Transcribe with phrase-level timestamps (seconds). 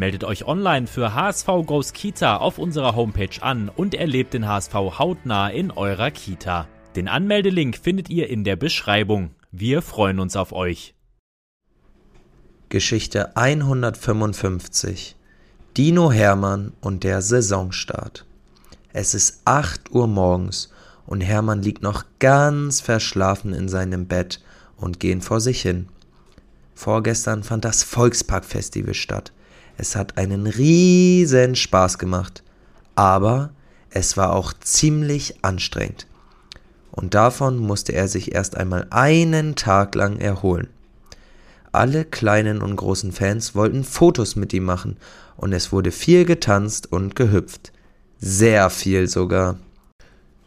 [0.00, 4.72] Meldet euch online für HSV Goes Kita auf unserer Homepage an und erlebt den HSV
[4.72, 6.66] hautnah in eurer Kita.
[6.96, 9.34] Den Anmeldelink findet ihr in der Beschreibung.
[9.52, 10.94] Wir freuen uns auf euch.
[12.70, 15.16] Geschichte 155
[15.76, 18.24] Dino Hermann und der Saisonstart.
[18.94, 20.72] Es ist 8 Uhr morgens
[21.04, 24.40] und Hermann liegt noch ganz verschlafen in seinem Bett
[24.78, 25.90] und gehen vor sich hin.
[26.74, 29.32] Vorgestern fand das Volksparkfestival statt.
[29.80, 32.42] Es hat einen riesen Spaß gemacht,
[32.96, 33.48] aber
[33.88, 36.06] es war auch ziemlich anstrengend.
[36.90, 40.68] Und davon musste er sich erst einmal einen Tag lang erholen.
[41.72, 44.98] Alle kleinen und großen Fans wollten Fotos mit ihm machen
[45.38, 47.72] und es wurde viel getanzt und gehüpft.
[48.18, 49.56] Sehr viel sogar.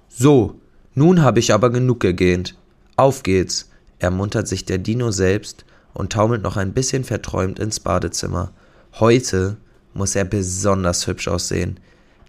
[0.10, 0.60] So,
[0.94, 2.56] nun habe ich aber genug gegähnt.
[2.98, 8.52] Auf geht's, ermuntert sich der Dino selbst und taumelt noch ein bisschen verträumt ins Badezimmer.
[9.00, 9.58] Heute
[9.96, 11.80] muss er besonders hübsch aussehen,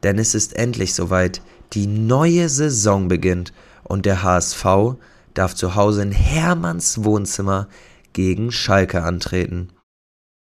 [0.02, 1.42] denn es ist endlich soweit,
[1.74, 4.96] die neue Saison beginnt und der HSV
[5.34, 7.68] darf zu Hause in Hermanns Wohnzimmer
[8.14, 9.72] gegen Schalke antreten.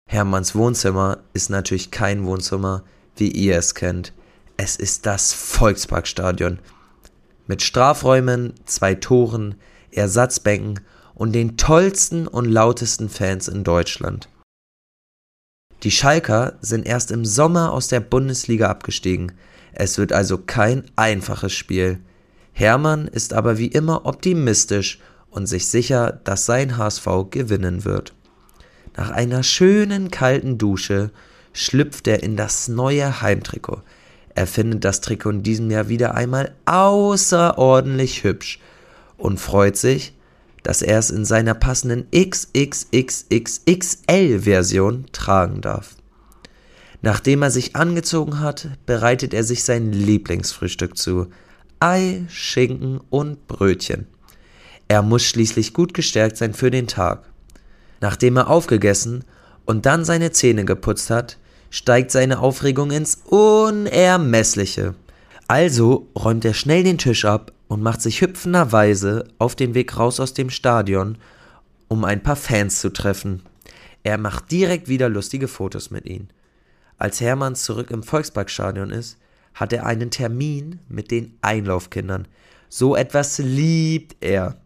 [0.09, 2.83] Hermanns Wohnzimmer ist natürlich kein Wohnzimmer,
[3.15, 4.11] wie ihr es kennt.
[4.57, 6.59] Es ist das Volksparkstadion.
[7.47, 9.55] Mit Strafräumen, zwei Toren,
[9.91, 10.81] Ersatzbänken
[11.15, 14.27] und den tollsten und lautesten Fans in Deutschland.
[15.83, 19.31] Die Schalker sind erst im Sommer aus der Bundesliga abgestiegen.
[19.73, 21.99] Es wird also kein einfaches Spiel.
[22.53, 24.99] Hermann ist aber wie immer optimistisch
[25.31, 28.13] und sich sicher, dass sein HSV gewinnen wird.
[28.95, 31.11] Nach einer schönen kalten Dusche
[31.53, 33.81] schlüpft er in das neue Heimtrikot.
[34.35, 38.59] Er findet das Trikot in diesem Jahr wieder einmal außerordentlich hübsch
[39.17, 40.13] und freut sich,
[40.63, 45.95] dass er es in seiner passenden XXXXXL-Version tragen darf.
[47.01, 51.27] Nachdem er sich angezogen hat, bereitet er sich sein Lieblingsfrühstück zu.
[51.79, 54.05] Ei, Schinken und Brötchen.
[54.88, 57.23] Er muss schließlich gut gestärkt sein für den Tag.
[58.01, 59.23] Nachdem er aufgegessen
[59.66, 61.38] und dann seine Zähne geputzt hat,
[61.69, 64.94] steigt seine Aufregung ins Unermessliche.
[65.47, 70.19] Also räumt er schnell den Tisch ab und macht sich hüpfenderweise auf den Weg raus
[70.19, 71.17] aus dem Stadion,
[71.87, 73.43] um ein paar Fans zu treffen.
[74.03, 76.27] Er macht direkt wieder lustige Fotos mit ihnen.
[76.97, 79.17] Als Hermann zurück im Volksparkstadion ist,
[79.53, 82.27] hat er einen Termin mit den Einlaufkindern.
[82.67, 84.57] So etwas liebt er.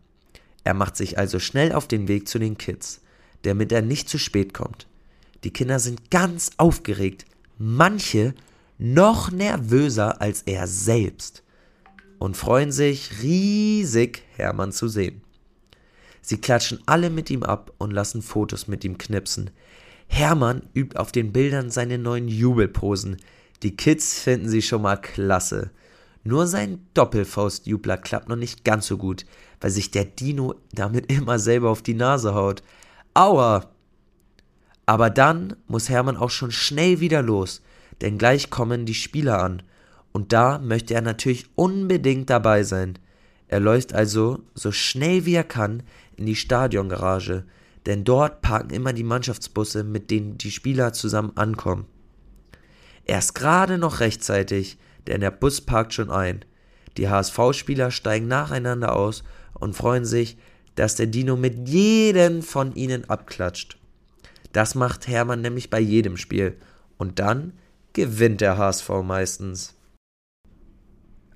[0.64, 3.02] Er macht sich also schnell auf den Weg zu den Kids,
[3.44, 4.88] damit er nicht zu spät kommt.
[5.44, 7.26] Die Kinder sind ganz aufgeregt,
[7.60, 8.34] manche
[8.80, 11.44] noch nervöser als er selbst
[12.20, 15.22] und freuen sich riesig, Hermann zu sehen.
[16.22, 19.52] Sie klatschen alle mit ihm ab und lassen Fotos mit ihm knipsen.
[20.08, 23.18] Hermann übt auf den Bildern seine neuen Jubelposen.
[23.64, 25.72] Die Kids finden sie schon mal klasse.
[26.24, 29.26] Nur sein Doppelfaustjubler klappt noch nicht ganz so gut,
[29.62, 32.64] weil sich der Dino damit immer selber auf die Nase haut.
[33.14, 33.70] Aua!
[34.88, 37.62] Aber dann muss Hermann auch schon schnell wieder los,
[38.02, 39.64] denn gleich kommen die Spieler an
[40.16, 42.98] und da möchte er natürlich unbedingt dabei sein.
[43.50, 45.84] Er läuft also so schnell wie er kann
[46.16, 47.44] in die Stadiongarage,
[47.86, 51.86] denn dort parken immer die Mannschaftsbusse, mit denen die Spieler zusammen ankommen.
[53.04, 56.46] Er ist gerade noch rechtzeitig, denn der Bus parkt schon ein.
[56.96, 60.38] Die HSV-Spieler steigen nacheinander aus und freuen sich,
[60.76, 63.78] dass der Dino mit jedem von ihnen abklatscht.
[64.54, 66.56] Das macht Hermann nämlich bei jedem Spiel.
[66.96, 67.52] Und dann
[67.92, 69.75] gewinnt der HSV meistens.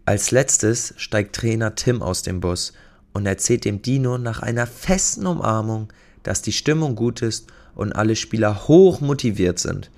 [0.09, 2.73] Als letztes steigt Trainer Tim aus dem Bus
[3.13, 7.45] und erzählt dem Dino nach einer festen Umarmung, dass die Stimmung gut ist
[7.75, 9.91] und alle Spieler hoch motiviert sind.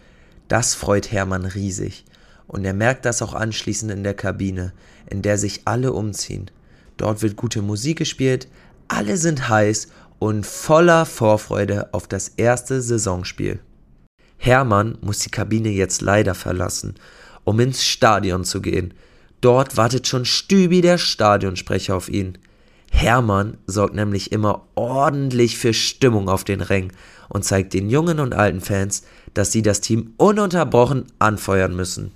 [0.50, 2.04] Das freut Hermann riesig.
[2.46, 4.74] Und er merkt das auch anschließend in der Kabine,
[5.10, 6.52] in der sich alle umziehen.
[6.98, 8.50] Dort wird gute Musik gespielt,
[8.90, 9.88] alle sind heiß
[10.20, 13.62] und voller Vorfreude auf das erste Saisonspiel.
[14.36, 16.96] Hermann muss die Kabine jetzt leider verlassen,
[17.46, 18.94] um ins Stadion zu gehen,
[19.42, 22.38] Dort wartet schon Stübi, der Stadionsprecher, auf ihn.
[22.92, 26.94] Hermann sorgt nämlich immer ordentlich für Stimmung auf den Rängen
[27.30, 29.04] und zeigt den jungen und alten Fans,
[29.34, 32.12] dass sie das Team ununterbrochen anfeuern müssen.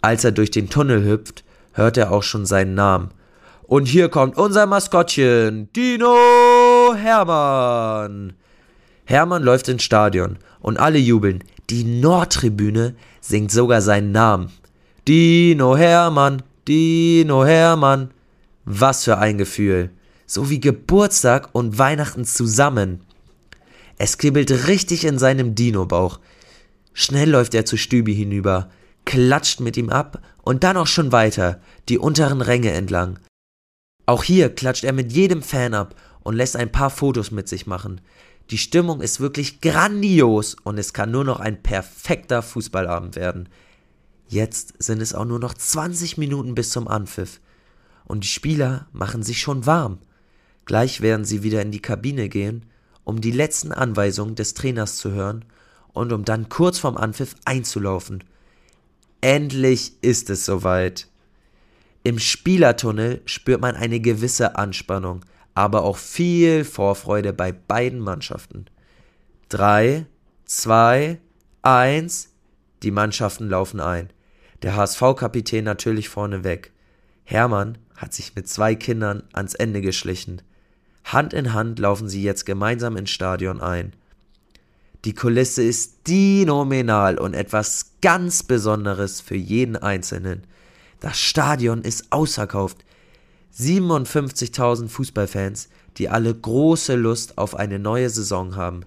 [0.00, 1.42] Als er durch den Tunnel hüpft,
[1.72, 3.10] hört er auch schon seinen Namen.
[3.62, 8.34] Und hier kommt unser Maskottchen, Dino Hermann.
[9.06, 11.42] Hermann läuft ins Stadion und alle jubeln.
[11.70, 14.50] Die Nordtribüne singt sogar seinen Namen.
[15.08, 18.12] Dino Hermann, Dino Hermann.
[18.64, 19.90] Was für ein Gefühl.
[20.26, 23.00] So wie Geburtstag und Weihnachten zusammen.
[23.98, 26.20] Es kribbelt richtig in seinem Dino-Bauch.
[26.92, 28.70] Schnell läuft er zu Stübi hinüber,
[29.04, 33.18] klatscht mit ihm ab und dann auch schon weiter, die unteren Ränge entlang.
[34.06, 37.66] Auch hier klatscht er mit jedem Fan ab und lässt ein paar Fotos mit sich
[37.66, 38.00] machen.
[38.50, 43.48] Die Stimmung ist wirklich grandios und es kann nur noch ein perfekter Fußballabend werden.
[44.32, 47.38] Jetzt sind es auch nur noch 20 Minuten bis zum Anpfiff.
[48.06, 49.98] Und die Spieler machen sich schon warm.
[50.64, 52.64] Gleich werden sie wieder in die Kabine gehen,
[53.04, 55.44] um die letzten Anweisungen des Trainers zu hören
[55.92, 58.24] und um dann kurz vorm Anpfiff einzulaufen.
[59.20, 61.08] Endlich ist es soweit.
[62.02, 68.64] Im Spielertunnel spürt man eine gewisse Anspannung, aber auch viel Vorfreude bei beiden Mannschaften.
[69.50, 70.06] Drei,
[70.46, 71.20] zwei,
[71.60, 72.30] eins,
[72.82, 74.08] die Mannschaften laufen ein.
[74.62, 76.70] Der HSV-Kapitän natürlich vorne weg.
[77.24, 80.42] Hermann hat sich mit zwei Kindern ans Ende geschlichen.
[81.04, 83.92] Hand in Hand laufen sie jetzt gemeinsam ins Stadion ein.
[85.04, 90.44] Die Kulisse ist phänomenal und etwas ganz Besonderes für jeden Einzelnen.
[91.00, 92.84] Das Stadion ist ausverkauft.
[93.58, 98.84] 57.000 Fußballfans, die alle große Lust auf eine neue Saison haben.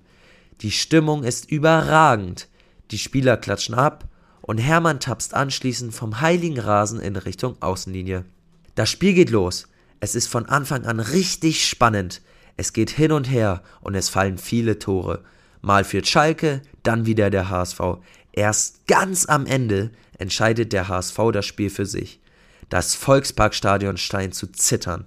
[0.62, 2.48] Die Stimmung ist überragend.
[2.92, 4.06] Die Spieler klatschen ab
[4.46, 8.26] und Hermann tapst anschließend vom heiligen Rasen in Richtung Außenlinie.
[8.76, 9.68] Das Spiel geht los.
[10.00, 12.22] Es ist von Anfang an richtig spannend.
[12.56, 15.24] Es geht hin und her und es fallen viele Tore.
[15.62, 17.80] Mal führt Schalke, dann wieder der HSV.
[18.34, 19.90] Erst ganz am Ende
[20.20, 22.20] entscheidet der HSV das Spiel für sich.
[22.70, 25.06] Das Volksparkstadion scheint zu zittern.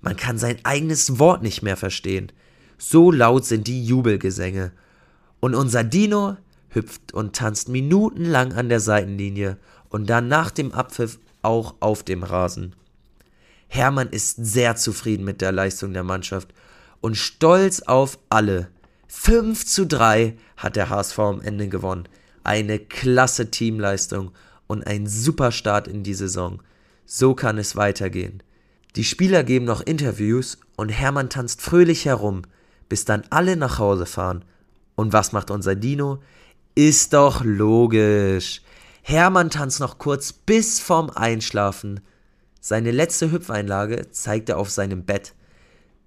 [0.00, 2.32] Man kann sein eigenes Wort nicht mehr verstehen.
[2.78, 4.72] So laut sind die Jubelgesänge.
[5.38, 6.36] Und unser Dino
[6.74, 9.58] hüpft und tanzt minutenlang an der Seitenlinie
[9.88, 12.74] und dann nach dem Abpfiff auch auf dem Rasen.
[13.68, 16.52] Hermann ist sehr zufrieden mit der Leistung der Mannschaft
[17.00, 18.68] und stolz auf alle.
[19.08, 22.08] 5 zu 3 hat der HSV am Ende gewonnen.
[22.44, 24.32] Eine klasse Teamleistung
[24.66, 26.62] und ein super Start in die Saison.
[27.04, 28.42] So kann es weitergehen.
[28.96, 32.42] Die Spieler geben noch Interviews und Hermann tanzt fröhlich herum,
[32.88, 34.44] bis dann alle nach Hause fahren.
[34.96, 36.22] Und was macht unser Dino?
[36.74, 38.62] Ist doch logisch.
[39.02, 42.00] Hermann tanzt noch kurz bis vorm Einschlafen.
[42.60, 45.34] Seine letzte Hüpfeinlage zeigt er auf seinem Bett.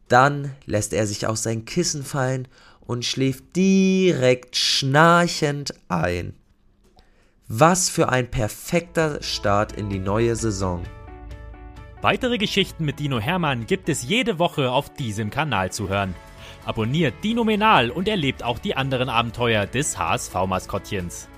[0.07, 2.47] Dann lässt er sich auf sein Kissen fallen
[2.81, 6.33] und schläft direkt schnarchend ein.
[7.47, 10.83] Was für ein perfekter Start in die neue Saison.
[12.01, 16.15] Weitere Geschichten mit Dino Hermann gibt es jede Woche auf diesem Kanal zu hören.
[16.65, 21.29] Abonniert Dino Menal und erlebt auch die anderen Abenteuer des HSV-Maskottchens.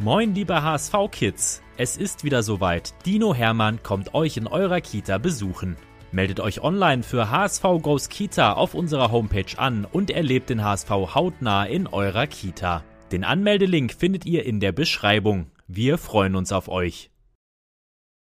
[0.00, 1.62] Moin, liebe HSV-Kids!
[1.76, 2.92] Es ist wieder soweit.
[3.06, 5.76] Dino Hermann kommt euch in eurer Kita besuchen.
[6.10, 10.90] Meldet euch online für HSV Goes Kita auf unserer Homepage an und erlebt den HSV
[10.90, 12.82] hautnah in eurer Kita.
[13.12, 15.46] Den Anmeldelink findet ihr in der Beschreibung.
[15.68, 17.10] Wir freuen uns auf euch.